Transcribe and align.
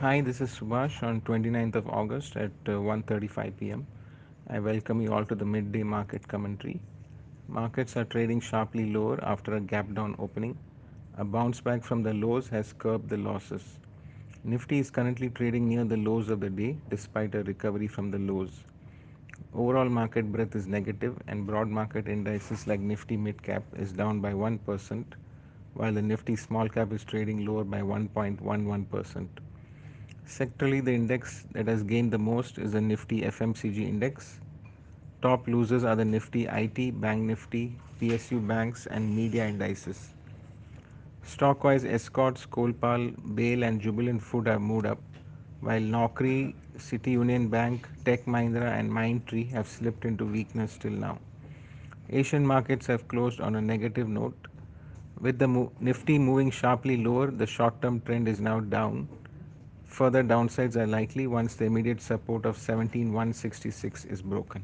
Hi, 0.00 0.20
this 0.20 0.42
is 0.42 0.50
Subhash 0.50 1.02
on 1.02 1.22
29th 1.22 1.76
of 1.76 1.88
August 1.88 2.36
at 2.36 2.50
uh, 2.66 2.72
1:35 2.72 3.56
p.m. 3.56 3.86
I 4.46 4.58
welcome 4.58 5.00
you 5.00 5.10
all 5.10 5.24
to 5.24 5.34
the 5.34 5.46
midday 5.46 5.82
market 5.84 6.28
commentary. 6.28 6.82
Markets 7.48 7.96
are 7.96 8.04
trading 8.04 8.40
sharply 8.40 8.92
lower 8.92 9.18
after 9.24 9.54
a 9.54 9.60
gap 9.60 9.94
down 9.94 10.14
opening. 10.18 10.58
A 11.16 11.24
bounce 11.24 11.62
back 11.62 11.82
from 11.82 12.02
the 12.02 12.12
lows 12.12 12.46
has 12.48 12.74
curbed 12.74 13.08
the 13.08 13.16
losses. 13.16 13.64
Nifty 14.44 14.80
is 14.80 14.90
currently 14.90 15.30
trading 15.30 15.66
near 15.66 15.86
the 15.86 15.96
lows 15.96 16.28
of 16.28 16.40
the 16.40 16.50
day 16.50 16.76
despite 16.90 17.34
a 17.34 17.42
recovery 17.44 17.88
from 17.88 18.10
the 18.10 18.18
lows. 18.18 18.60
Overall 19.54 19.88
market 19.88 20.30
breadth 20.30 20.56
is 20.56 20.66
negative 20.66 21.18
and 21.26 21.46
broad 21.46 21.68
market 21.68 22.06
indices 22.06 22.66
like 22.66 22.80
Nifty 22.80 23.16
Mid 23.16 23.42
Cap 23.42 23.62
is 23.78 23.92
down 23.92 24.20
by 24.20 24.34
1% 24.34 25.04
while 25.72 25.94
the 25.94 26.02
Nifty 26.02 26.36
Small 26.36 26.68
Cap 26.68 26.92
is 26.92 27.02
trading 27.02 27.46
lower 27.46 27.64
by 27.64 27.80
1.11%. 27.80 29.45
Sectorally, 30.26 30.84
the 30.84 30.92
index 30.92 31.44
that 31.52 31.68
has 31.68 31.84
gained 31.84 32.12
the 32.12 32.18
most 32.18 32.58
is 32.58 32.72
the 32.72 32.80
Nifty 32.80 33.22
FMCG 33.22 33.88
index. 33.88 34.40
Top 35.22 35.46
losers 35.46 35.84
are 35.84 35.94
the 35.94 36.04
Nifty 36.04 36.46
IT, 36.46 37.00
Bank 37.00 37.22
Nifty, 37.22 37.78
PSU 38.00 38.44
banks, 38.46 38.86
and 38.86 39.14
media 39.14 39.46
indices. 39.46 40.12
Stockwise, 41.22 41.84
Escorts, 41.84 42.44
Colpal, 42.44 43.14
Bale, 43.36 43.62
and 43.62 43.80
Jubilant 43.80 44.20
Food 44.20 44.48
have 44.48 44.60
moved 44.60 44.86
up, 44.86 44.98
while 45.60 45.80
Naukri, 45.80 46.54
City 46.76 47.12
Union 47.12 47.48
Bank, 47.48 47.88
Tech 48.04 48.24
Mahindra, 48.26 48.78
and 48.78 48.90
Mindtree 48.90 49.48
have 49.50 49.68
slipped 49.68 50.04
into 50.04 50.24
weakness 50.24 50.76
till 50.76 50.90
now. 50.90 51.18
Asian 52.10 52.44
markets 52.44 52.86
have 52.86 53.06
closed 53.06 53.40
on 53.40 53.54
a 53.54 53.60
negative 53.60 54.08
note. 54.08 54.48
With 55.20 55.38
the 55.38 55.70
Nifty 55.78 56.18
moving 56.18 56.50
sharply 56.50 56.96
lower, 56.96 57.30
the 57.30 57.46
short 57.46 57.80
term 57.80 58.00
trend 58.00 58.26
is 58.26 58.40
now 58.40 58.58
down. 58.58 59.08
Further 59.96 60.22
downsides 60.22 60.76
are 60.76 60.86
likely 60.86 61.26
once 61.26 61.54
the 61.54 61.64
immediate 61.64 62.02
support 62.02 62.44
of 62.44 62.58
17166 62.58 64.04
is 64.04 64.20
broken. 64.20 64.62